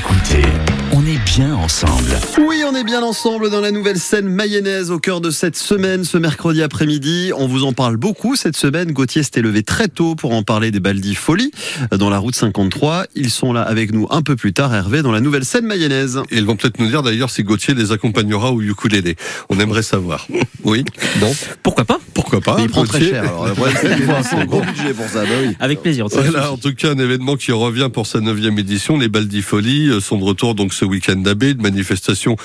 écoutez, 0.00 0.42
on 0.92 1.04
est 1.04 1.22
bien 1.26 1.54
ensemble. 1.54 2.10
Oui, 2.38 2.62
on 2.66 2.74
est 2.74 2.84
bien 2.84 3.02
ensemble 3.02 3.50
dans 3.50 3.60
la 3.60 3.70
nouvelle 3.70 3.98
scène 3.98 4.28
mayonnaise 4.28 4.90
au 4.90 4.98
cœur 4.98 5.20
de 5.20 5.30
cette 5.30 5.56
semaine, 5.56 6.04
ce 6.04 6.16
mercredi 6.16 6.62
après-midi. 6.62 7.32
On 7.36 7.46
vous 7.46 7.64
en 7.64 7.74
parle 7.74 7.98
beaucoup 7.98 8.34
cette 8.34 8.56
semaine. 8.56 8.92
Gauthier 8.92 9.22
s'était 9.22 9.42
levé 9.42 9.62
très 9.62 9.88
tôt 9.88 10.14
pour 10.14 10.32
en 10.32 10.42
parler 10.42 10.70
des 10.70 10.80
Baldi 10.80 11.14
Folie 11.14 11.50
dans 11.90 12.08
la 12.08 12.16
route 12.16 12.34
53. 12.34 13.04
Ils 13.14 13.28
sont 13.28 13.52
là 13.52 13.60
avec 13.60 13.92
nous 13.92 14.06
un 14.08 14.22
peu 14.22 14.36
plus 14.36 14.54
tard, 14.54 14.74
Hervé, 14.74 15.02
dans 15.02 15.12
la 15.12 15.20
nouvelle 15.20 15.44
scène 15.44 15.66
mayonnaise. 15.66 16.22
Et 16.30 16.38
ils 16.38 16.46
vont 16.46 16.56
peut-être 16.56 16.78
nous 16.78 16.88
dire 16.88 17.02
d'ailleurs 17.02 17.28
si 17.28 17.42
Gauthier 17.42 17.74
les 17.74 17.92
accompagnera 17.92 18.52
au 18.52 18.62
ukulélé. 18.62 19.16
On 19.50 19.60
aimerait 19.60 19.82
savoir. 19.82 20.26
Oui, 20.64 20.84
non 21.20 21.34
Pourquoi 21.62 21.84
pas? 21.84 22.00
Pourquoi 22.30 22.54
pas 22.54 22.58
Mais 22.58 22.64
il 22.64 22.70
prend 22.70 22.84
très 22.84 23.00
cher. 23.00 23.22
Alors, 23.22 23.52
problème, 23.54 23.76
c'est 24.22 24.36
un 24.36 24.44
gros 24.44 24.60
budget 24.60 24.94
pour 24.94 25.06
ça. 25.06 25.24
Bah 25.24 25.30
oui. 25.42 25.56
Avec 25.58 25.82
plaisir. 25.82 26.06
Voilà, 26.08 26.52
en 26.52 26.56
tout 26.56 26.74
cas, 26.74 26.90
un 26.90 26.98
événement 26.98 27.36
qui 27.36 27.52
revient 27.52 27.88
pour 27.92 28.06
sa 28.06 28.20
neuvième 28.20 28.58
édition. 28.58 28.98
Les 28.98 29.08
Baldi 29.08 29.42
Folies 29.42 29.88
euh, 29.88 30.00
sont 30.00 30.18
de 30.18 30.24
retour 30.24 30.54
donc 30.54 30.72
ce 30.72 30.84
week-end 30.84 31.16
d'abbé, 31.16 31.50
une 31.50 31.62
manifestation 31.62 32.36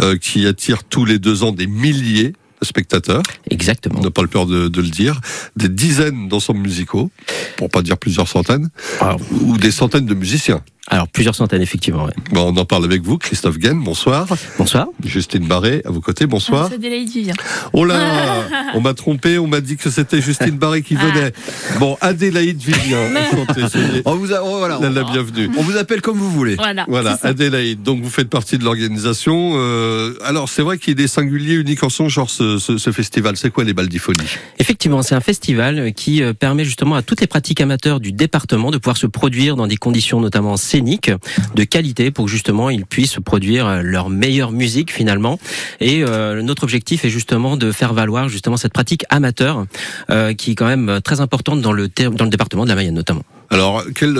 euh, 0.00 0.16
qui 0.16 0.46
attire 0.46 0.84
tous 0.84 1.04
les 1.04 1.18
deux 1.18 1.42
ans 1.42 1.52
des 1.52 1.66
milliers 1.66 2.32
de 2.60 2.66
spectateurs. 2.66 3.22
Exactement. 3.50 3.98
On 4.00 4.02
n'a 4.02 4.10
pas 4.10 4.22
le 4.22 4.28
peur 4.28 4.46
de, 4.46 4.68
de 4.68 4.80
le 4.80 4.88
dire. 4.88 5.20
Des 5.56 5.68
dizaines 5.68 6.28
d'ensembles 6.28 6.60
musicaux, 6.60 7.10
pour 7.56 7.68
pas 7.68 7.82
dire 7.82 7.98
plusieurs 7.98 8.28
centaines, 8.28 8.70
Alors, 9.00 9.20
ou 9.42 9.58
des 9.58 9.70
centaines 9.70 10.06
de 10.06 10.14
musiciens. 10.14 10.62
Alors, 10.88 11.08
plusieurs 11.08 11.34
centaines, 11.34 11.62
effectivement. 11.62 12.04
ouais. 12.04 12.12
Bon, 12.30 12.52
on 12.52 12.56
en 12.58 12.66
parle 12.66 12.84
avec 12.84 13.00
vous, 13.02 13.16
Christophe 13.16 13.56
Gaine, 13.58 13.82
bonsoir. 13.82 14.26
Bonsoir. 14.58 14.88
Justine 15.02 15.46
Barré, 15.46 15.80
à 15.86 15.90
vos 15.90 16.02
côtés, 16.02 16.26
bonsoir. 16.26 16.68
C'est 16.68 16.74
Adélaïde 16.74 17.08
Vivien. 17.08 17.32
Oh 17.72 17.86
là, 17.86 18.44
on 18.74 18.82
m'a 18.82 18.92
trompé, 18.92 19.38
on 19.38 19.46
m'a 19.46 19.62
dit 19.62 19.78
que 19.78 19.88
c'était 19.88 20.20
Justine 20.20 20.58
Barré 20.58 20.82
qui 20.82 20.94
venait. 20.94 21.32
Bon, 21.78 21.96
Adélaïde 22.02 22.58
Vivien, 22.62 22.98
On 24.04 24.14
vous, 24.16 24.34
a- 24.34 24.42
oh, 24.44 24.58
voilà, 24.58 24.78
la, 24.80 24.88
on, 24.88 24.92
la 24.92 25.04
bienvenue. 25.04 25.48
on 25.56 25.62
vous 25.62 25.76
appelle 25.78 26.02
comme 26.02 26.18
vous 26.18 26.30
voulez. 26.30 26.56
Voilà. 26.56 27.18
Adélaïde. 27.22 27.82
Donc 27.82 28.02
vous 28.02 28.10
faites 28.10 28.28
partie 28.28 28.58
de 28.58 28.64
l'organisation. 28.64 29.52
Euh, 29.56 30.14
alors 30.22 30.48
c'est 30.50 30.62
vrai 30.62 30.76
qu'il 30.78 31.00
est 31.00 31.06
singulier, 31.08 31.54
unique 31.54 31.82
en 31.82 31.88
son 31.88 32.08
genre 32.10 32.28
ce, 32.28 32.58
ce, 32.58 32.76
ce 32.76 32.92
festival. 32.92 33.36
C'est 33.38 33.50
quoi 33.50 33.64
les 33.64 33.72
Baldifolies 33.72 34.18
Effectivement, 34.58 35.00
c'est 35.02 35.14
un 35.14 35.20
festival 35.20 35.94
qui 35.94 36.22
euh, 36.22 36.34
permet 36.34 36.64
justement 36.64 36.94
à 36.94 37.02
toutes 37.02 37.22
les 37.22 37.26
pratiques 37.26 37.60
amateurs 37.62 38.00
du 38.00 38.12
département 38.12 38.70
de 38.70 38.76
pouvoir 38.78 38.98
se 38.98 39.06
produire 39.06 39.56
dans 39.56 39.66
des 39.66 39.76
conditions 39.76 40.20
notamment 40.20 40.52
de 40.80 41.64
qualité 41.64 42.10
pour 42.10 42.28
justement 42.28 42.70
ils 42.70 42.84
puissent 42.84 43.18
produire 43.24 43.66
euh, 43.66 43.82
leur 43.82 44.10
meilleure 44.10 44.52
musique 44.52 44.92
finalement. 44.92 45.38
Et 45.80 46.02
euh, 46.02 46.42
notre 46.42 46.64
objectif 46.64 47.04
est 47.04 47.10
justement 47.10 47.56
de 47.56 47.72
faire 47.72 47.94
valoir 47.94 48.28
justement 48.28 48.56
cette 48.56 48.72
pratique 48.72 49.04
amateur 49.08 49.66
euh, 50.10 50.34
qui 50.34 50.52
est 50.52 50.54
quand 50.54 50.66
même 50.66 51.00
très 51.02 51.20
importante 51.20 51.60
dans 51.60 51.72
le, 51.72 51.88
dans 51.88 52.24
le 52.24 52.30
département 52.30 52.64
de 52.64 52.68
la 52.70 52.74
Mayenne 52.74 52.94
notamment. 52.94 53.22
Alors 53.50 53.84
quel 53.94 54.18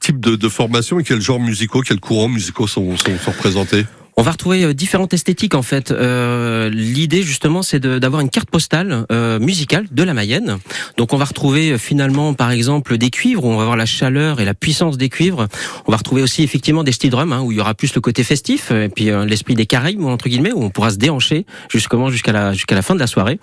type 0.00 0.20
de, 0.20 0.36
de 0.36 0.48
formation 0.48 1.00
et 1.00 1.04
quels 1.04 1.20
genres 1.20 1.40
musicaux, 1.40 1.80
quels 1.80 2.00
courants 2.00 2.28
musicaux 2.28 2.66
sont, 2.66 2.96
sont, 2.96 3.18
sont 3.18 3.30
représentés? 3.30 3.84
On 4.18 4.22
va 4.22 4.30
retrouver 4.30 4.64
euh, 4.64 4.72
différentes 4.72 5.12
esthétiques 5.12 5.54
en 5.54 5.60
fait. 5.60 5.90
Euh, 5.90 6.70
L'idée 6.70 7.22
justement, 7.22 7.60
c'est 7.60 7.80
d'avoir 7.86 8.22
une 8.22 8.30
carte 8.30 8.48
postale 8.50 9.04
euh, 9.12 9.38
musicale 9.38 9.86
de 9.92 10.02
la 10.02 10.14
Mayenne. 10.14 10.56
Donc 10.96 11.12
on 11.12 11.18
va 11.18 11.26
retrouver 11.26 11.72
euh, 11.72 11.78
finalement, 11.78 12.32
par 12.32 12.50
exemple, 12.50 12.96
des 12.96 13.10
cuivres 13.10 13.44
où 13.44 13.48
on 13.48 13.58
va 13.58 13.64
voir 13.64 13.76
la 13.76 13.84
chaleur 13.84 14.40
et 14.40 14.46
la 14.46 14.54
puissance 14.54 14.96
des 14.96 15.10
cuivres. 15.10 15.48
On 15.86 15.90
va 15.90 15.98
retrouver 15.98 16.22
aussi 16.22 16.42
effectivement 16.42 16.82
des 16.82 16.92
steel 16.92 17.10
drums 17.10 17.30
hein, 17.30 17.42
où 17.42 17.52
il 17.52 17.58
y 17.58 17.60
aura 17.60 17.74
plus 17.74 17.94
le 17.94 18.00
côté 18.00 18.24
festif 18.24 18.70
et 18.70 18.88
puis 18.88 19.10
euh, 19.10 19.26
l'esprit 19.26 19.54
des 19.54 19.66
Caraïbes 19.66 20.02
entre 20.02 20.30
guillemets 20.30 20.52
où 20.52 20.62
on 20.64 20.70
pourra 20.70 20.92
se 20.92 20.96
déhancher 20.96 21.44
jusqu'à 21.68 22.32
la 22.32 22.54
jusqu'à 22.54 22.74
la 22.74 22.82
fin 22.82 22.94
de 22.94 23.00
la 23.00 23.06
soirée. 23.06 23.38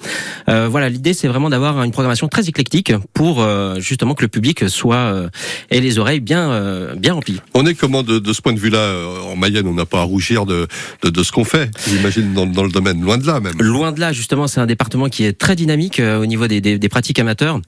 Euh, 0.49 0.67
voilà, 0.67 0.89
l'idée 0.89 1.13
c'est 1.13 1.27
vraiment 1.27 1.51
d'avoir 1.51 1.83
une 1.83 1.91
programmation 1.91 2.27
très 2.27 2.49
éclectique 2.49 2.91
pour 3.13 3.43
euh, 3.43 3.79
justement 3.79 4.15
que 4.15 4.23
le 4.23 4.27
public 4.27 4.67
soit 4.69 4.95
euh, 4.95 5.29
ait 5.69 5.81
les 5.81 5.99
oreilles 5.99 6.19
bien 6.19 6.49
euh, 6.51 6.95
bien 6.95 7.13
remplies. 7.13 7.41
On 7.53 7.63
est 7.67 7.75
comment 7.75 8.01
de, 8.01 8.17
de 8.17 8.33
ce 8.33 8.41
point 8.41 8.53
de 8.53 8.59
vue-là 8.59 8.79
euh, 8.79 9.21
en 9.31 9.35
Mayenne? 9.35 9.67
On 9.67 9.75
n'a 9.75 9.85
pas 9.85 9.99
à 9.99 10.03
rougir 10.03 10.47
de, 10.47 10.62
de, 11.03 11.23
ce 11.23 11.31
qu'on 11.31 11.43
fait, 11.45 11.69
j'imagine, 11.87 12.33
dans, 12.33 12.45
le 12.63 12.69
domaine. 12.71 13.01
Loin 13.01 13.17
de 13.17 13.25
là 13.27 13.39
même. 13.39 13.53
Loin 13.59 13.91
de 13.91 13.99
là, 13.99 14.11
justement, 14.13 14.47
c'est 14.47 14.59
un 14.59 14.65
département 14.65 15.09
qui 15.09 15.23
est 15.25 15.33
très 15.37 15.55
dynamique 15.55 15.99
euh, 15.99 16.19
au 16.21 16.25
niveau 16.25 16.47
des- 16.47 16.61
des 16.61 16.89
pratiques 16.89 17.19
amateurs. 17.19 17.59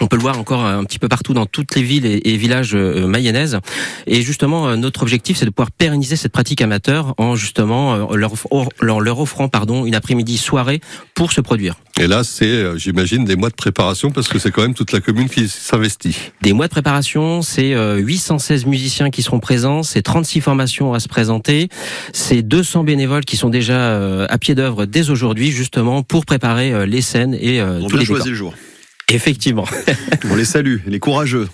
On 0.00 0.08
peut 0.08 0.16
le 0.16 0.22
voir 0.22 0.38
encore 0.40 0.64
un 0.64 0.82
petit 0.84 0.98
peu 0.98 1.06
partout 1.08 1.34
dans 1.34 1.46
toutes 1.46 1.76
les 1.76 1.82
villes 1.82 2.04
et, 2.04 2.36
villages 2.36 2.74
euh, 2.74 3.06
mayennaises. 3.06 3.60
Et 4.08 4.22
justement, 4.22 4.66
euh, 4.68 4.76
notre 4.76 5.02
objectif, 5.02 5.36
c'est 5.38 5.44
de 5.44 5.50
pouvoir 5.50 5.70
pérenniser 5.70 6.16
cette 6.16 6.32
pratique 6.32 6.60
amateur 6.62 7.14
en 7.16 7.36
justement 7.36 7.94
euh, 8.10 8.16
leur, 8.16 8.32
off- 8.50 8.68
leur, 8.80 9.00
leur 9.00 9.20
offrant 9.20 9.48
pardon, 9.48 9.86
une 9.86 9.94
après-midi 9.94 10.36
soirée 10.36 10.80
pour 11.14 11.30
se 11.32 11.40
produire. 11.40 11.76
Et 12.00 12.08
là, 12.08 12.24
c'est, 12.24 12.76
j'imagine, 12.76 13.24
des 13.24 13.36
mois 13.36 13.50
de 13.50 13.54
préparation 13.54 14.10
parce 14.10 14.26
que 14.26 14.40
c'est 14.40 14.50
quand 14.50 14.62
même 14.62 14.74
toute 14.74 14.90
la 14.90 15.00
commune 15.00 15.28
qui 15.28 15.48
s'investit. 15.48 16.16
Des 16.42 16.52
mois 16.52 16.66
de 16.66 16.72
préparation, 16.72 17.40
c'est 17.42 17.72
euh, 17.72 17.96
816 17.98 18.66
musiciens 18.66 19.10
qui 19.10 19.22
seront 19.22 19.38
présents, 19.38 19.84
c'est 19.84 20.02
36 20.02 20.40
formations 20.40 20.92
à 20.92 20.98
se 20.98 21.06
présenter, 21.06 21.68
c'est 22.12 22.42
200 22.42 22.82
bénévoles 22.82 23.24
qui 23.24 23.36
sont 23.36 23.48
déjà 23.48 24.24
à 24.26 24.38
pied 24.38 24.56
d'œuvre 24.56 24.86
dès 24.86 25.08
aujourd'hui, 25.10 25.52
justement, 25.52 26.02
pour 26.02 26.26
préparer 26.26 26.84
les 26.86 27.00
scènes 27.00 27.34
et 27.40 27.62
On 27.62 27.86
tous 27.86 27.96
les 27.96 28.04
choisi 28.04 28.24
décors. 28.24 28.26
le 28.30 28.34
jour. 28.34 28.54
Effectivement. 29.12 29.66
On 30.30 30.34
les 30.34 30.46
salue, 30.46 30.78
les 30.86 30.98
courageux. 30.98 31.48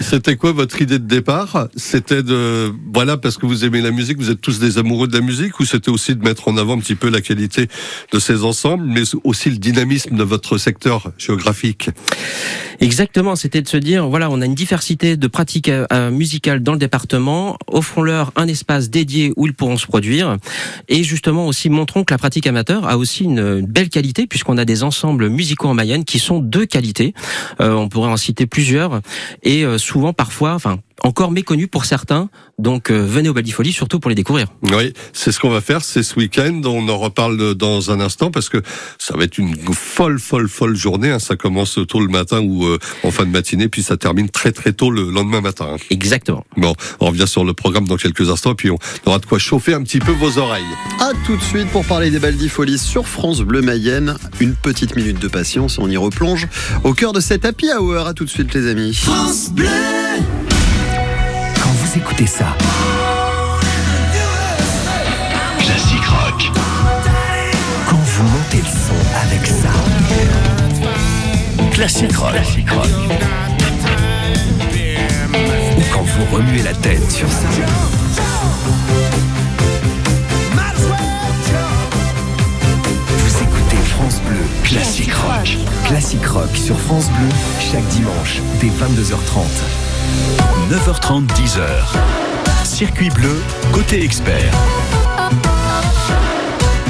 C'était 0.00 0.36
quoi 0.36 0.52
votre 0.52 0.82
idée 0.82 0.98
de 0.98 1.06
départ? 1.06 1.68
C'était 1.74 2.22
de 2.22 2.72
voilà 2.92 3.16
parce 3.16 3.38
que 3.38 3.46
vous 3.46 3.64
aimez 3.64 3.80
la 3.80 3.90
musique, 3.90 4.18
vous 4.18 4.30
êtes 4.30 4.40
tous 4.40 4.58
des 4.58 4.76
amoureux 4.76 5.08
de 5.08 5.14
la 5.16 5.22
musique, 5.22 5.58
ou 5.60 5.64
c'était 5.64 5.90
aussi 5.90 6.14
de 6.14 6.22
mettre 6.22 6.48
en 6.48 6.56
avant 6.58 6.76
un 6.76 6.80
petit 6.80 6.96
peu 6.96 7.08
la 7.08 7.22
qualité 7.22 7.68
de 8.12 8.18
ces 8.18 8.44
ensembles, 8.44 8.84
mais 8.84 9.02
aussi 9.24 9.50
le 9.50 9.56
dynamisme 9.56 10.16
de 10.16 10.22
votre 10.22 10.58
secteur 10.58 11.12
géographique? 11.16 11.90
Exactement, 12.80 13.36
c'était 13.36 13.60
de 13.60 13.68
se 13.68 13.76
dire, 13.76 14.08
voilà, 14.08 14.30
on 14.30 14.40
a 14.40 14.46
une 14.46 14.54
diversité 14.54 15.18
de 15.18 15.26
pratiques 15.26 15.68
euh, 15.68 15.86
euh, 15.92 16.10
musicales 16.10 16.62
dans 16.62 16.72
le 16.72 16.78
département, 16.78 17.58
offrons-leur 17.66 18.32
un 18.36 18.48
espace 18.48 18.88
dédié 18.88 19.34
où 19.36 19.46
ils 19.46 19.52
pourront 19.52 19.76
se 19.76 19.86
produire, 19.86 20.38
et 20.88 21.04
justement 21.04 21.46
aussi 21.46 21.68
montrons 21.68 22.04
que 22.04 22.14
la 22.14 22.18
pratique 22.18 22.46
amateur 22.46 22.88
a 22.88 22.96
aussi 22.96 23.24
une 23.24 23.60
belle 23.66 23.90
qualité, 23.90 24.26
puisqu'on 24.26 24.56
a 24.56 24.64
des 24.64 24.82
ensembles 24.82 25.28
musicaux 25.28 25.68
en 25.68 25.74
Mayenne 25.74 26.06
qui 26.06 26.18
sont 26.18 26.40
de 26.40 26.64
qualité, 26.64 26.89
Euh, 27.60 27.72
on 27.72 27.88
pourrait 27.88 28.10
en 28.10 28.16
citer 28.16 28.46
plusieurs, 28.46 29.00
et 29.42 29.64
euh, 29.64 29.78
souvent 29.78 30.12
parfois, 30.12 30.54
enfin, 30.54 30.78
encore 31.02 31.30
méconnus 31.30 31.68
pour 31.70 31.84
certains, 31.84 32.28
donc 32.58 32.90
euh, 32.90 33.04
venez 33.04 33.28
au 33.28 33.34
Baldifolie, 33.34 33.72
surtout 33.72 34.00
pour 34.00 34.08
les 34.10 34.14
découvrir. 34.14 34.46
Oui, 34.62 34.92
c'est 35.12 35.32
ce 35.32 35.40
qu'on 35.40 35.50
va 35.50 35.60
faire, 35.60 35.82
c'est 35.82 36.02
ce 36.02 36.14
week-end. 36.16 36.60
On 36.64 36.88
en 36.88 36.98
reparle 36.98 37.54
dans 37.54 37.90
un 37.90 38.00
instant 38.00 38.30
parce 38.30 38.48
que 38.48 38.58
ça 38.98 39.16
va 39.16 39.24
être 39.24 39.38
une 39.38 39.54
folle, 39.72 40.18
folle, 40.18 40.48
folle 40.48 40.76
journée. 40.76 41.10
hein. 41.10 41.18
Ça 41.18 41.36
commence 41.36 41.78
tôt 41.88 42.00
le 42.00 42.08
matin 42.08 42.40
ou 42.40 42.64
euh, 42.66 42.78
en 43.02 43.10
fin 43.10 43.24
de 43.24 43.30
matinée, 43.30 43.68
puis 43.68 43.82
ça 43.82 43.96
termine 43.96 44.28
très, 44.28 44.52
très 44.52 44.72
tôt 44.72 44.90
le 44.90 45.10
lendemain 45.10 45.40
matin. 45.40 45.68
hein. 45.72 45.76
Exactement. 45.90 46.44
Bon, 46.56 46.74
on 47.00 47.06
revient 47.06 47.26
sur 47.28 47.44
le 47.44 47.52
programme 47.54 47.86
dans 47.88 47.96
quelques 47.96 48.30
instants, 48.30 48.54
puis 48.54 48.70
on 48.70 48.78
aura 49.06 49.18
de 49.18 49.26
quoi 49.26 49.38
chauffer 49.38 49.74
un 49.74 49.82
petit 49.82 49.98
peu 50.00 50.12
vos 50.12 50.38
oreilles. 50.38 50.62
À 51.00 51.12
tout 51.26 51.36
de 51.36 51.42
suite 51.42 51.68
pour 51.70 51.84
parler 51.84 52.10
des 52.10 52.18
Baldi 52.18 52.48
Folies 52.48 52.78
sur 52.78 53.08
France 53.08 53.40
Bleu 53.40 53.62
Mayenne. 53.62 54.16
Une 54.40 54.54
petite 54.54 54.96
minute 54.96 55.18
de 55.18 55.28
patience, 55.28 55.78
on 55.78 55.88
y 55.88 55.96
replonge 55.96 56.46
au 56.84 56.94
cœur 56.94 57.12
de 57.12 57.20
cet 57.20 57.44
happy 57.44 57.68
hour. 57.72 58.06
À 58.06 58.14
tout 58.14 58.24
de 58.24 58.30
suite 58.30 58.52
les 58.54 58.68
amis. 58.68 58.98
Quand 59.06 60.39
vous 61.92 61.98
écoutez 61.98 62.26
ça, 62.26 62.56
classique 65.58 66.04
rock. 66.04 66.50
Quand 67.88 67.96
vous 67.96 68.22
montez 68.22 68.58
le 68.58 68.64
son 68.64 68.94
avec 69.24 69.46
ça, 69.46 69.70
classique 71.72 72.16
rock. 72.16 72.36
Ou 75.76 75.82
quand 75.92 76.02
vous 76.02 76.36
remuez 76.36 76.62
la 76.62 76.74
tête 76.74 77.10
sur 77.10 77.28
ça. 77.28 77.48
Vous 83.18 83.36
écoutez 83.42 83.76
France 83.96 84.20
Bleu, 84.28 84.44
classique 84.62 85.14
rock. 85.14 85.56
Classique 85.86 86.26
rock 86.26 86.56
sur 86.56 86.78
France 86.78 87.08
Bleu, 87.08 87.28
chaque 87.58 87.86
dimanche, 87.88 88.40
dès 88.60 88.68
22h30. 88.68 89.99
9h30, 90.70 91.26
10h. 91.28 91.60
Circuit 92.64 93.10
bleu, 93.10 93.40
côté 93.72 94.04
expert. 94.04 94.52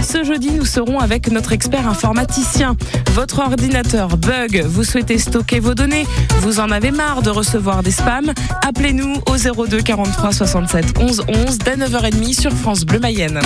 Ce 0.02 0.25
jeudi, 0.25 0.50
nous 0.50 0.64
serons 0.64 0.99
avec 0.99 1.31
notre 1.31 1.52
expert 1.52 1.87
informaticien. 1.87 2.76
Votre 3.12 3.40
ordinateur 3.40 4.17
bug, 4.17 4.64
vous 4.67 4.84
souhaitez 4.84 5.19
stocker 5.19 5.61
vos 5.61 5.75
données, 5.75 6.06
vous 6.40 6.61
en 6.61 6.70
avez 6.70 6.90
marre 6.90 7.22
de 7.22 7.31
recevoir 7.31 7.82
des 7.82 7.93
spams, 7.93 8.32
appelez-nous 8.67 9.14
au 9.26 9.66
02 9.66 9.81
43 9.82 10.32
67 10.32 10.99
11 10.99 11.25
11 11.28 11.58
dès 11.58 11.76
9h30 11.76 12.40
sur 12.40 12.52
France 12.52 12.84
Bleu 12.84 12.99
Mayenne. 12.99 13.40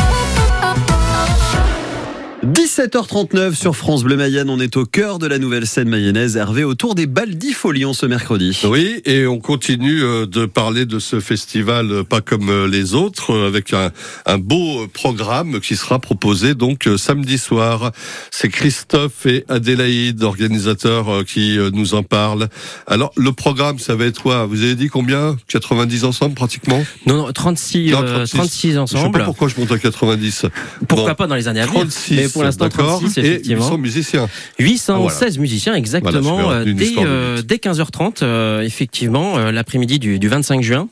17h39 2.52 3.55
sur 3.55 3.75
France 3.75 4.05
Bleu 4.05 4.17
Mayenne, 4.17 4.50
on 4.50 4.61
est 4.61 4.76
au 4.76 4.85
cœur 4.85 5.19
de 5.19 5.26
la 5.26 5.38
nouvelle 5.38 5.67
scène 5.67 5.88
mayonnaise. 5.88 6.37
Hervé, 6.37 6.62
autour 6.62 6.94
des 6.94 7.06
Baldifolions 7.06 7.94
ce 7.94 8.05
mercredi. 8.05 8.61
Oui, 8.64 9.00
et 9.06 9.26
on 9.26 9.38
continue 9.38 10.02
euh, 10.02 10.26
de 10.26 10.44
parler 10.44 10.85
de 10.85 10.99
ce 10.99 11.20
festival 11.20 11.91
euh, 11.91 12.05
pas 12.05 12.20
comme 12.20 12.50
euh, 12.50 12.69
les 12.69 12.93
autres, 12.94 13.35
avec 13.46 13.73
un, 13.73 13.93
un 14.26 14.37
beau 14.37 14.87
programme 14.93 15.58
qui 15.61 15.75
sera 15.75 15.99
proposé 15.99 16.55
donc 16.55 16.87
samedi 16.99 17.38
soir. 17.38 17.93
C'est 18.31 18.50
Christophe 18.50 19.25
et 19.25 19.46
Adélaïde, 19.49 20.23
organisateurs, 20.23 21.25
qui 21.25 21.56
nous 21.73 21.94
en 21.94 22.02
parlent. 22.02 22.49
Alors, 22.87 23.11
le 23.17 23.32
programme, 23.32 23.79
ça 23.79 23.94
va 23.94 24.05
être 24.05 24.20
quoi? 24.20 24.44
Vous 24.44 24.62
avez 24.62 24.75
dit 24.75 24.88
combien? 24.88 25.37
90 25.49 26.05
ensemble 26.05 26.35
pratiquement? 26.35 26.85
Non, 27.06 27.17
non, 27.26 27.32
36, 27.32 27.91
Non, 27.93 28.02
euh, 28.02 28.26
36. 28.26 28.37
36 28.37 28.69
Je 28.69 28.73
sais 28.73 28.79
ensemble. 28.79 29.19
pas 29.19 29.25
pourquoi 29.25 29.49
je 29.49 29.58
monte 29.58 29.73
à 29.73 29.79
90. 29.79 30.44
Pourquoi 30.88 31.08
Bon. 31.11 31.14
pas 31.14 31.26
dans 31.26 31.37
les 31.37 31.49
années 31.49 31.61
à 31.61 31.67
venir 31.67 31.81
36, 31.81 32.14
Mais 32.17 32.29
pour 32.35 32.45
l'instant, 32.45 32.67
d'accord, 32.67 33.01
36, 33.01 33.19
et 33.19 33.27
effectivement. 33.27 33.65
800 33.65 33.79
musiciens. 33.79 34.29
816 34.59 35.39
musiciens 35.39 35.75
exactement 35.75 36.43
Voilà, 36.43 36.61
euh, 36.61 36.75
dès, 36.75 36.85
histoire 36.85 37.07
de 37.07 37.11
euh, 37.11 37.35
vite. 37.37 37.47
dès 37.47 37.57
15h30 37.57 38.19
euh, 38.23 38.61
effectivement 38.61 39.39
euh, 39.39 39.51
l'après-midi 39.51 39.99
du, 39.99 40.19
du 40.19 40.29
25 40.29 40.63
juin. 40.63 40.89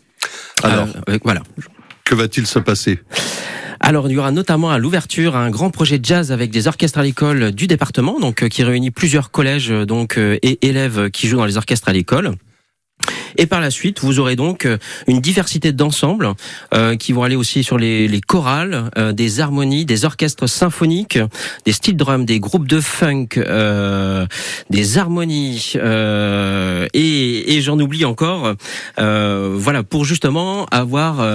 Alors, 0.62 0.89
voilà. 1.25 1.43
que 2.05 2.15
va-t-il 2.15 2.47
se 2.47 2.59
passer? 2.59 3.00
Alors 3.81 4.09
il 4.09 4.15
y 4.15 4.19
aura 4.19 4.31
notamment 4.31 4.71
à 4.71 4.79
l'ouverture 4.79 5.35
un 5.37 5.50
grand 5.50 5.71
projet 5.71 5.99
de 5.99 6.05
jazz 6.05 6.31
avec 6.31 6.50
des 6.50 6.69
orchestres 6.69 6.99
à 7.00 7.03
l'école 7.03 7.50
du 7.50 7.67
département, 7.67 8.21
donc 8.21 8.49
qui 8.49 8.62
réunit 8.62 8.93
plusieurs 8.93 9.33
collèges 9.33 9.71
donc 9.71 10.17
et 10.19 10.67
élèves 10.67 11.11
qui 11.11 11.27
jouent 11.27 11.38
dans 11.38 11.47
les 11.47 11.56
orchestres 11.56 11.88
à 11.88 11.93
l'école. 11.93 12.37
Et 13.37 13.46
par 13.46 13.61
la 13.61 13.70
suite, 13.70 14.00
vous 14.00 14.19
aurez 14.19 14.37
donc 14.37 14.67
euh, 14.67 14.79
une 15.06 15.20
diversité 15.20 15.73
d'ensembles 15.73 16.32
euh, 16.75 16.96
qui 16.96 17.12
vont 17.12 17.23
aller 17.23 17.37
aussi 17.37 17.64
sur 17.64 17.79
les, 17.79 18.08
les 18.08 18.20
chorales, 18.20 18.90
euh, 18.99 19.12
des 19.12 19.40
harmonies, 19.40 19.84
des 19.84 20.05
orchestres 20.05 20.49
symphoniques, 20.49 21.19
des 21.64 21.73
styles 21.73 21.96
drum, 21.96 22.25
des 22.25 22.40
groupes 22.40 22.69
de 22.69 22.81
funk, 22.81 23.29
euh, 23.37 24.26
des 24.70 24.99
harmonies 24.99 25.73
euh, 25.76 26.87
et, 26.94 27.56
et 27.56 27.61
j'en 27.61 27.79
oublie 27.79 28.05
encore. 28.05 28.55
Euh, 28.99 29.55
voilà 29.56 29.82
pour 29.82 30.05
justement 30.05 30.67
avoir 30.67 31.26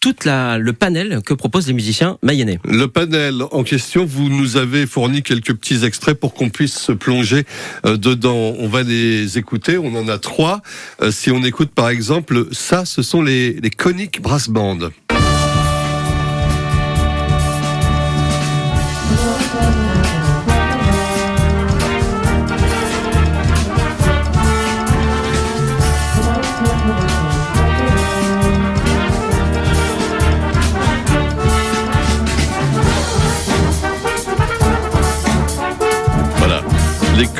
toute 0.00 0.24
la 0.24 0.58
le 0.58 0.72
panel 0.72 1.20
que 1.24 1.34
proposent 1.34 1.66
les 1.66 1.72
musiciens 1.72 2.18
mayennais. 2.22 2.58
Le 2.64 2.86
panel 2.86 3.42
en 3.50 3.62
question, 3.62 4.04
vous 4.04 4.28
nous 4.28 4.56
avez 4.56 4.86
fourni 4.86 5.22
quelques 5.22 5.54
petits 5.54 5.84
extraits 5.84 6.18
pour 6.18 6.34
qu'on 6.34 6.50
puisse 6.50 6.78
se 6.78 6.92
plonger 6.92 7.44
dedans. 7.84 8.54
On 8.58 8.68
va 8.68 8.82
les 8.82 9.38
écouter, 9.38 9.78
on 9.78 9.94
en 9.94 10.08
a 10.08 10.18
trois. 10.18 10.62
Si 11.30 11.36
on 11.36 11.44
écoute 11.44 11.70
par 11.70 11.90
exemple, 11.90 12.48
ça, 12.50 12.84
ce 12.84 13.02
sont 13.02 13.22
les, 13.22 13.60
Conic 13.78 14.20
Brass 14.20 14.48
Band. 14.48 14.90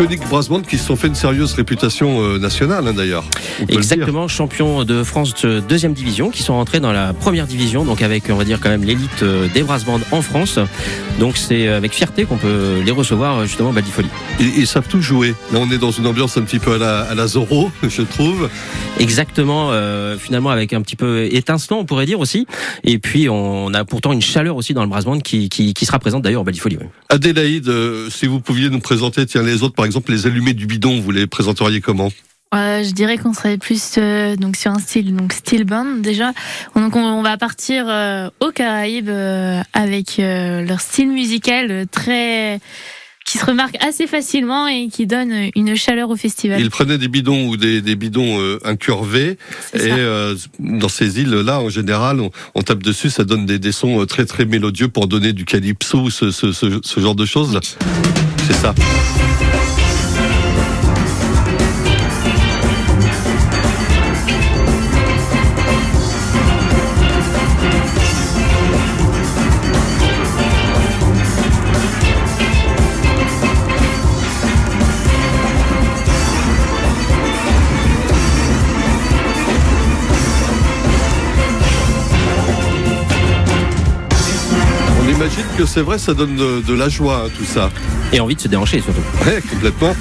Voilà. 0.00 0.10
Les 0.10 0.16
Conic 0.16 0.28
Brass 0.28 0.48
Band 0.48 0.62
qui 0.62 0.78
se 0.78 0.86
sont 0.86 0.96
fait 0.96 1.08
une 1.08 1.14
sérieuse 1.14 1.54
réputation 1.54 2.22
euh, 2.22 2.38
nationale 2.38 2.86
hein, 2.88 2.92
d'ailleurs. 2.94 3.24
Exactement, 3.68 4.28
champions 4.28 4.84
de 4.84 5.02
France 5.02 5.34
de 5.42 5.60
deuxième 5.60 5.92
division, 5.92 6.30
qui 6.30 6.42
sont 6.42 6.54
rentrés 6.54 6.80
dans 6.80 6.92
la 6.92 7.12
première 7.12 7.46
division, 7.46 7.84
donc 7.84 8.02
avec, 8.02 8.24
on 8.30 8.36
va 8.36 8.44
dire, 8.44 8.60
quand 8.60 8.70
même 8.70 8.84
l'élite 8.84 9.22
euh, 9.22 9.48
des 9.52 9.62
brass 9.62 9.84
bands 9.84 10.00
en 10.10 10.22
France. 10.22 10.58
Donc 11.18 11.36
c'est 11.36 11.68
avec 11.68 11.92
fierté 11.92 12.24
qu'on 12.24 12.36
peut 12.36 12.80
les 12.84 12.92
recevoir 12.92 13.38
euh, 13.38 13.46
justement 13.46 13.70
au 13.70 13.72
Baldifoli. 13.72 14.08
Ils, 14.38 14.58
ils 14.58 14.66
savent 14.66 14.88
tout 14.88 15.02
jouer. 15.02 15.34
Là, 15.52 15.58
on 15.60 15.70
est 15.70 15.78
dans 15.78 15.90
une 15.90 16.06
ambiance 16.06 16.36
un 16.36 16.42
petit 16.42 16.58
peu 16.58 16.74
à 16.74 16.78
la, 16.78 17.00
à 17.00 17.14
la 17.14 17.26
Zorro, 17.26 17.70
je 17.82 18.02
trouve. 18.02 18.48
Exactement, 18.98 19.68
euh, 19.70 20.16
finalement 20.18 20.50
avec 20.50 20.72
un 20.72 20.82
petit 20.82 20.96
peu 20.96 21.28
étincelant, 21.30 21.78
on 21.78 21.84
pourrait 21.84 22.06
dire 22.06 22.20
aussi. 22.20 22.46
Et 22.84 22.98
puis 22.98 23.28
on 23.28 23.72
a 23.74 23.84
pourtant 23.84 24.12
une 24.12 24.22
chaleur 24.22 24.56
aussi 24.56 24.72
dans 24.72 24.82
le 24.82 24.88
brass 24.88 25.04
band 25.04 25.20
qui, 25.20 25.48
qui, 25.48 25.74
qui 25.74 25.86
sera 25.86 25.98
présente 25.98 26.22
d'ailleurs 26.22 26.42
au 26.42 26.44
Baldifoli. 26.44 26.78
oui. 26.80 26.86
Adélaïde, 27.08 27.68
euh, 27.68 28.08
si 28.08 28.26
vous 28.26 28.40
pouviez 28.40 28.70
nous 28.70 28.80
présenter, 28.80 29.26
tiens, 29.26 29.42
les 29.42 29.62
autres, 29.62 29.74
par 29.74 29.84
exemple, 29.84 29.89
les 30.08 30.26
allumés 30.26 30.54
du 30.54 30.66
bidon, 30.66 31.00
vous 31.00 31.10
les 31.10 31.26
présenteriez 31.26 31.80
comment 31.80 32.10
Euh, 32.54 32.82
je 32.82 32.90
dirais 32.90 33.16
qu'on 33.16 33.32
serait 33.32 33.58
plus 33.58 33.94
euh, 33.98 34.34
donc 34.34 34.56
sur 34.56 34.72
un 34.72 34.78
style 34.78 35.14
donc 35.14 35.32
steel 35.32 35.64
band 35.64 35.96
déjà. 35.98 36.32
Donc 36.74 36.96
on, 36.96 37.22
va 37.22 37.36
partir 37.36 37.86
euh, 37.88 38.28
aux 38.40 38.50
Caraïbes 38.50 39.10
avec 39.72 40.16
leur 40.18 40.80
style 40.80 41.10
musical 41.10 41.86
très 41.90 42.60
qui 43.30 43.38
se 43.38 43.44
remarque 43.44 43.76
assez 43.80 44.08
facilement 44.08 44.66
et 44.66 44.88
qui 44.88 45.06
donne 45.06 45.32
une 45.54 45.76
chaleur 45.76 46.10
au 46.10 46.16
festival. 46.16 46.60
Ils 46.60 46.70
prenaient 46.70 46.98
des 46.98 47.06
bidons 47.06 47.48
ou 47.48 47.56
des, 47.56 47.80
des 47.80 47.94
bidons 47.94 48.40
euh, 48.40 48.58
incurvés. 48.64 49.38
Et 49.74 49.78
euh, 49.90 50.34
dans 50.58 50.88
ces 50.88 51.20
îles-là, 51.20 51.60
en 51.60 51.68
général, 51.68 52.20
on, 52.20 52.30
on 52.56 52.62
tape 52.62 52.82
dessus, 52.82 53.08
ça 53.08 53.24
donne 53.24 53.46
des, 53.46 53.60
des 53.60 53.70
sons 53.72 54.02
euh, 54.02 54.06
très 54.06 54.26
très 54.26 54.46
mélodieux 54.46 54.88
pour 54.88 55.06
donner 55.06 55.32
du 55.32 55.44
calypso, 55.44 56.10
ce, 56.10 56.32
ce, 56.32 56.50
ce, 56.50 56.80
ce 56.82 57.00
genre 57.00 57.14
de 57.14 57.24
choses. 57.24 57.58
C'est 58.48 58.54
ça. 58.54 58.74
Que 85.60 85.66
c'est 85.66 85.82
vrai, 85.82 85.98
ça 85.98 86.14
donne 86.14 86.36
de, 86.36 86.74
la 86.74 86.88
joie, 86.88 87.24
hein, 87.26 87.30
tout 87.36 87.44
ça. 87.44 87.70
Et 88.12 88.20
envie 88.20 88.34
de 88.34 88.40
se 88.40 88.48
déhancher 88.48 88.80
surtout. 88.80 89.00
Ouais, 89.24 89.40
complètement. 89.48 89.94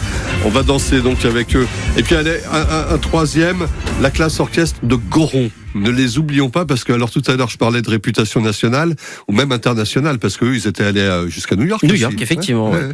On 0.46 0.50
va 0.50 0.64
danser 0.64 1.02
donc 1.02 1.24
avec 1.26 1.56
eux. 1.56 1.68
Et 1.98 2.04
puis 2.04 2.16
allez, 2.16 2.40
un, 2.52 2.58
un- 2.62 2.94
un 2.96 2.98
troisième, 2.98 3.68
la 4.02 4.10
classe 4.10 4.40
orchestre 4.40 4.80
de 4.84 4.96
Goron. 4.96 5.52
Ne 5.76 5.92
les 5.92 6.18
oublions 6.18 6.50
pas 6.50 6.66
parce 6.66 6.84
que 6.84 6.92
alors 6.94 7.12
tout 7.12 7.22
à 7.28 7.36
l'heure 7.36 7.48
je 7.52 7.58
parlais 7.58 7.84
de 7.84 7.90
réputation 7.92 8.42
nationale 8.42 8.96
ou 9.28 9.34
même 9.34 9.52
internationale 9.52 10.18
parce 10.18 10.36
qu'eux 10.36 10.56
ils 10.56 10.66
étaient 10.66 10.84
allés 10.84 11.00
euh, 11.02 11.28
jusqu'à 11.30 11.56
New 11.56 11.66
York. 11.68 11.84
New 11.84 11.92
aussi. 11.92 12.02
York, 12.02 12.16
effectivement, 12.20 12.72
Ouais, 12.72 12.80
ouais. 12.86 12.94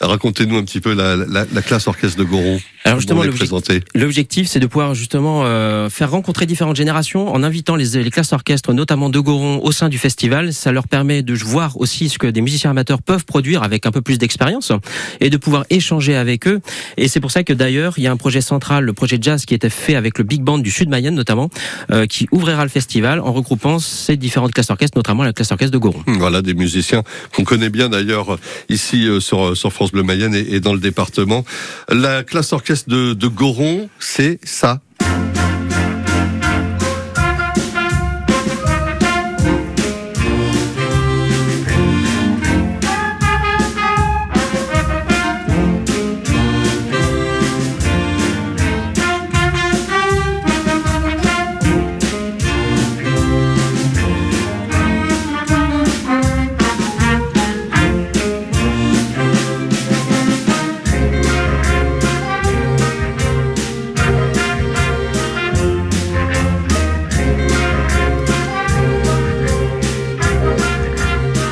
Racontez-nous 0.00 0.58
un 0.58 0.62
petit 0.64 0.80
peu 0.80 0.92
la, 0.92 1.16
la, 1.16 1.46
la 1.50 1.62
classe 1.62 1.86
orchestre 1.86 2.18
de 2.18 2.24
Goron. 2.24 2.60
Alors 2.84 2.98
justement, 3.00 3.22
l'objectif- 3.94 4.48
c'est 4.48 4.58
de 4.60 4.66
pouvoir 4.66 4.94
justement 4.94 5.42
euh, 5.46 5.88
faire 5.88 6.10
rencontrer 6.10 6.44
différentes 6.44 6.76
générations 6.76 7.32
en 7.32 7.42
invitant 7.42 7.76
les, 7.76 8.02
les 8.02 8.10
classes 8.10 8.32
orchestres, 8.34 8.74
notamment 8.74 9.08
de 9.08 9.18
Goron, 9.18 9.60
au 9.62 9.72
sein 9.72 9.88
du 9.88 9.96
festival. 9.96 10.52
Ça 10.52 10.70
leur 10.72 10.88
permet 10.88 11.22
de 11.22 11.32
voir 11.34 11.80
aussi 11.80 12.10
ce 12.10 12.18
que 12.18 12.26
des 12.26 12.42
musiciens 12.42 12.72
amateurs 12.72 13.00
peuvent 13.00 13.24
produire 13.24 13.62
avec 13.62 13.86
un 13.86 13.90
peu 13.90 14.02
plus 14.02 14.18
d'expérience 14.18 14.41
et 15.20 15.30
de 15.30 15.36
pouvoir 15.36 15.64
échanger 15.70 16.16
avec 16.16 16.46
eux. 16.46 16.60
Et 16.96 17.08
c'est 17.08 17.20
pour 17.20 17.30
ça 17.30 17.44
que 17.44 17.52
d'ailleurs, 17.52 17.94
il 17.96 18.04
y 18.04 18.06
a 18.06 18.12
un 18.12 18.16
projet 18.16 18.40
central, 18.40 18.84
le 18.84 18.92
projet 18.92 19.18
jazz, 19.20 19.44
qui 19.44 19.54
était 19.54 19.70
fait 19.70 19.94
avec 19.94 20.18
le 20.18 20.24
Big 20.24 20.42
Band 20.42 20.58
du 20.58 20.70
Sud 20.70 20.88
Mayenne 20.88 21.14
notamment, 21.14 21.50
euh, 21.90 22.06
qui 22.06 22.28
ouvrira 22.32 22.62
le 22.64 22.70
festival 22.70 23.20
en 23.20 23.32
regroupant 23.32 23.78
ces 23.78 24.16
différentes 24.16 24.52
classes 24.52 24.70
orchestres, 24.70 24.96
notamment 24.96 25.22
la 25.22 25.32
classe 25.32 25.52
orchestre 25.52 25.72
de 25.72 25.78
Goron. 25.78 26.02
Voilà 26.06 26.42
des 26.42 26.54
musiciens 26.54 27.02
qu'on 27.34 27.44
connaît 27.44 27.70
bien 27.70 27.88
d'ailleurs 27.88 28.38
ici 28.68 29.06
euh, 29.06 29.20
sur, 29.20 29.56
sur 29.56 29.72
France 29.72 29.92
Bleu 29.92 30.02
Mayenne 30.02 30.34
et, 30.34 30.54
et 30.54 30.60
dans 30.60 30.74
le 30.74 30.80
département. 30.80 31.44
La 31.88 32.22
classe 32.22 32.52
orchestre 32.52 32.88
de, 32.88 33.14
de 33.14 33.28
Goron, 33.28 33.88
c'est 33.98 34.38
ça. 34.44 34.80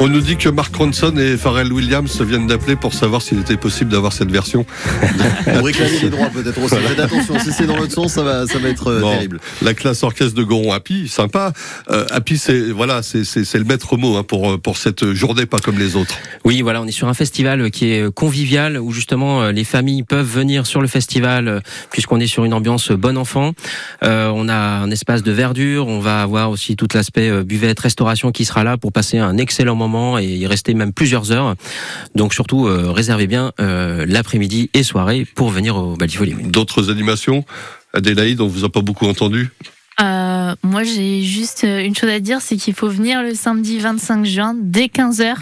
On 0.00 0.08
nous 0.08 0.20
dit 0.20 0.36
que 0.36 0.48
Mark 0.48 0.74
Ronson 0.74 1.14
et 1.18 1.36
Pharrell 1.36 1.72
Williams 1.72 2.20
viennent 2.22 2.46
d'appeler 2.46 2.74
pour 2.74 2.94
savoir 2.94 3.20
s'il 3.20 3.38
était 3.40 3.56
possible 3.58 3.90
d'avoir 3.90 4.12
cette 4.12 4.30
version. 4.30 4.64
Pour 5.44 5.66
réclamer 5.66 5.98
les 6.02 6.10
droits 6.10 6.30
peut-être 6.30 6.62
aussi. 6.62 6.76
Faites 6.76 7.00
attention, 7.00 7.38
si 7.38 7.52
c'est 7.52 7.66
dans 7.66 7.76
l'autre 7.76 7.92
sens, 7.92 8.12
ça 8.12 8.22
va, 8.22 8.46
ça 8.46 8.58
va 8.58 8.68
être 8.68 8.86
euh, 8.88 9.00
Bon, 9.00 9.10
terrible. 9.10 9.40
La 9.62 9.74
classe 9.74 10.02
orchestre 10.02 10.34
de 10.34 10.42
Goron 10.42 10.72
Happy, 10.72 11.08
sympa. 11.08 11.52
Euh, 11.90 12.06
Happy, 12.10 12.38
c'est 12.38 12.70
voilà, 12.70 13.02
c'est 13.02 13.54
le 13.54 13.64
maître 13.64 13.96
mot 13.96 14.16
hein, 14.16 14.22
pour 14.22 14.60
pour 14.60 14.76
cette 14.76 15.12
journée, 15.12 15.46
pas 15.46 15.58
comme 15.58 15.78
les 15.78 15.96
autres. 15.96 16.14
Oui, 16.44 16.62
voilà, 16.62 16.80
on 16.80 16.86
est 16.86 16.92
sur 16.92 17.08
un 17.08 17.14
festival 17.14 17.70
qui 17.70 17.92
est 17.92 18.10
convivial 18.14 18.78
où 18.78 18.92
justement 18.92 19.42
euh, 19.42 19.52
les 19.52 19.64
familles 19.64 20.02
peuvent 20.02 20.26
venir 20.26 20.66
sur 20.66 20.80
le 20.80 20.88
festival 20.88 21.48
euh, 21.48 21.60
puisqu'on 21.90 22.20
est 22.20 22.26
sur 22.26 22.44
une 22.44 22.54
ambiance 22.54 22.92
bon 22.92 23.16
enfant. 23.16 23.52
Euh, 24.02 24.30
on 24.34 24.48
a 24.48 24.54
un 24.54 24.90
espace 24.90 25.22
de 25.22 25.32
verdure, 25.32 25.86
on 25.88 26.00
va 26.00 26.22
avoir 26.22 26.50
aussi 26.50 26.76
tout 26.76 26.88
l'aspect 26.94 27.44
buvette, 27.44 27.80
restauration 27.80 28.32
qui 28.32 28.44
sera 28.44 28.64
là 28.64 28.76
pour 28.76 28.92
passer 28.92 29.18
un 29.18 29.36
excellent 29.36 29.74
moment 29.74 29.89
et 30.18 30.26
y 30.26 30.46
rester 30.46 30.74
même 30.74 30.92
plusieurs 30.92 31.32
heures. 31.32 31.54
Donc 32.14 32.34
surtout 32.34 32.66
euh, 32.66 32.90
réservez 32.90 33.26
bien 33.26 33.52
euh, 33.60 34.04
l'après-midi 34.06 34.70
et 34.74 34.82
soirée 34.82 35.26
pour 35.34 35.50
venir 35.50 35.76
au 35.76 35.96
Baltifoli. 35.96 36.34
oui. 36.34 36.44
D'autres 36.44 36.90
animations. 36.90 37.44
Adélaïde, 37.92 38.40
on 38.40 38.46
vous 38.46 38.64
a 38.64 38.68
pas 38.68 38.82
beaucoup 38.82 39.06
entendu? 39.06 39.50
Euh, 40.00 40.54
moi, 40.62 40.82
j'ai 40.82 41.22
juste 41.22 41.64
une 41.64 41.94
chose 41.94 42.08
à 42.08 42.20
dire, 42.20 42.40
c'est 42.40 42.56
qu'il 42.56 42.74
faut 42.74 42.88
venir 42.88 43.22
le 43.22 43.34
samedi 43.34 43.78
25 43.78 44.24
juin 44.24 44.54
dès 44.58 44.86
15h 44.86 45.34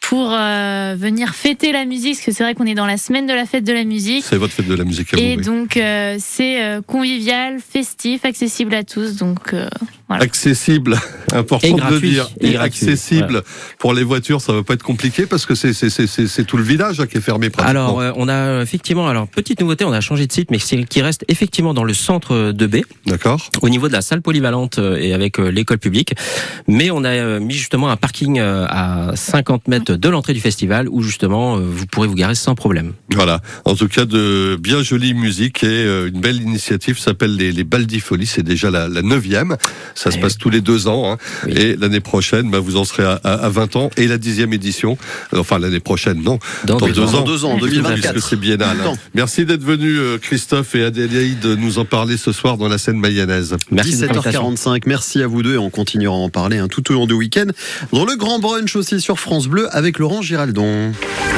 pour 0.00 0.32
euh, 0.32 0.96
venir 0.98 1.34
fêter 1.34 1.72
la 1.72 1.84
musique, 1.84 2.16
parce 2.16 2.26
que 2.26 2.32
c'est 2.32 2.42
vrai 2.42 2.54
qu'on 2.54 2.66
est 2.66 2.74
dans 2.74 2.86
la 2.86 2.96
semaine 2.96 3.26
de 3.26 3.32
la 3.32 3.46
fête 3.46 3.64
de 3.64 3.72
la 3.72 3.84
musique. 3.84 4.24
C'est 4.24 4.36
votre 4.36 4.52
fête 4.52 4.66
de 4.66 4.74
la 4.74 4.84
musique 4.84 5.14
à 5.14 5.16
vous. 5.16 5.22
Et 5.22 5.36
oui. 5.36 5.44
donc, 5.44 5.76
euh, 5.76 6.16
c'est 6.18 6.62
euh, 6.62 6.82
convivial, 6.82 7.58
festif, 7.60 8.24
accessible 8.24 8.74
à 8.74 8.82
tous. 8.82 9.16
Donc, 9.16 9.54
euh, 9.54 9.68
voilà. 10.12 10.24
accessible, 10.24 10.96
important 11.32 11.66
Et 11.66 11.72
de 11.72 11.76
gratuit. 11.76 12.10
dire, 12.10 12.28
Et 12.40 12.48
et, 12.48 12.52
gratuit, 12.52 12.66
accessible 12.66 13.42
pour 13.78 13.94
les 13.94 14.04
voitures, 14.04 14.40
ça 14.40 14.52
va 14.52 14.62
pas 14.62 14.74
être 14.74 14.82
compliqué 14.82 15.26
parce 15.26 15.46
que 15.46 15.54
c'est 15.54 16.44
tout 16.46 16.56
le 16.56 16.62
village 16.62 17.00
hein, 17.00 17.06
qui 17.06 17.18
est 17.18 17.20
fermé 17.20 17.50
pratiquement. 17.50 17.70
Alors, 17.70 18.00
euh, 18.00 18.12
on 18.16 18.28
a 18.28 18.62
effectivement, 18.62 19.08
alors 19.08 19.28
petite 19.28 19.60
nouveauté, 19.60 19.84
on 19.84 19.92
a 19.92 20.00
changé 20.00 20.26
de 20.26 20.32
site, 20.32 20.50
mais 20.50 20.58
c'est 20.58 20.82
qui 20.84 21.02
reste 21.02 21.24
effectivement 21.28 21.74
dans 21.74 21.84
le 21.84 21.94
centre 21.94 22.52
de 22.52 22.66
B, 22.66 22.76
D'accord. 23.06 23.50
au 23.62 23.68
niveau 23.68 23.88
de 23.88 23.92
la 23.92 24.02
salle 24.02 24.22
polyvalente 24.22 24.78
euh, 24.78 24.96
et 24.96 25.12
avec 25.12 25.38
euh, 25.38 25.48
l'école 25.50 25.78
publique. 25.78 26.14
Mais 26.66 26.90
on 26.90 27.04
a 27.04 27.38
mis 27.40 27.54
justement 27.54 27.90
un 27.90 27.96
parking 27.96 28.40
à 28.40 29.12
50 29.14 29.68
mètres 29.68 29.94
de 29.94 30.08
l'entrée 30.08 30.32
du 30.32 30.40
festival 30.40 30.88
où 30.88 31.02
justement 31.02 31.58
vous 31.58 31.86
pourrez 31.86 32.08
vous 32.08 32.14
garer 32.14 32.34
sans 32.34 32.54
problème. 32.54 32.92
Voilà. 33.14 33.40
En 33.64 33.74
tout 33.74 33.88
cas, 33.88 34.04
de 34.04 34.56
bien 34.60 34.82
jolie 34.82 35.14
musique 35.14 35.64
et 35.64 35.84
une 35.84 36.20
belle 36.20 36.40
initiative 36.40 36.98
s'appelle 36.98 37.36
les, 37.36 37.52
les 37.52 37.64
Baldifolies. 37.64 38.26
C'est 38.26 38.42
déjà 38.42 38.70
la 38.70 38.88
neuvième. 38.88 39.56
Ça 40.02 40.10
se 40.10 40.16
Eh 40.16 40.20
passe 40.20 40.36
tous 40.36 40.50
les 40.50 40.60
deux 40.60 40.88
ans. 40.88 41.12
hein. 41.12 41.18
Oui. 41.46 41.52
Et 41.56 41.76
l'année 41.76 42.00
prochaine, 42.00 42.50
bah, 42.50 42.58
vous 42.58 42.76
en 42.76 42.84
serez 42.84 43.04
à, 43.04 43.20
à, 43.22 43.34
à 43.34 43.48
20 43.48 43.76
ans. 43.76 43.90
Et 43.96 44.06
la 44.08 44.18
dixième 44.18 44.52
édition. 44.52 44.98
Enfin, 45.36 45.58
l'année 45.58 45.78
prochaine, 45.80 46.22
non. 46.22 46.38
Dans 46.64 46.78
Dans 46.78 46.86
deux 46.86 46.92
deux 46.92 47.02
ans. 47.02 47.12
Dans 47.12 47.22
deux 47.22 47.44
ans, 47.44 47.56
2024. 47.58 48.12
Puisque 48.12 48.28
c'est 48.30 48.36
biennal. 48.40 48.76
hein. 48.84 48.94
Merci 49.14 49.44
d'être 49.44 49.62
venu, 49.62 49.96
euh, 49.98 50.18
Christophe 50.18 50.74
et 50.74 50.84
Adélaïde, 50.84 51.44
nous 51.58 51.78
en 51.78 51.84
parler 51.84 52.16
ce 52.16 52.32
soir 52.32 52.56
dans 52.56 52.68
la 52.68 52.78
scène 52.78 52.98
mayonnaise. 52.98 53.56
Merci 53.70 53.96
de 53.96 54.06
l'invitation. 54.06 54.50
17h45, 54.52 54.82
merci 54.86 55.22
à 55.22 55.26
vous 55.26 55.42
deux 55.42 55.54
et 55.54 55.58
on 55.58 55.70
continuera 55.70 56.14
à 56.16 56.18
en 56.18 56.30
parler 56.30 56.58
hein, 56.58 56.68
tout 56.68 56.90
au 56.90 56.94
long 56.94 57.06
du 57.06 57.14
week-end. 57.14 57.46
Dans 57.92 58.04
le 58.04 58.16
grand 58.16 58.38
brunch 58.40 58.74
aussi 58.76 59.00
sur 59.00 59.18
France 59.20 59.46
Bleu 59.46 59.68
avec 59.74 59.98
Laurent 59.98 60.22
Giraldon. 60.22 60.92